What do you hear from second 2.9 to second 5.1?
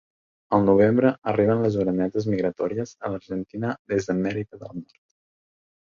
a l'Argentina des d'Amèrica del Nord.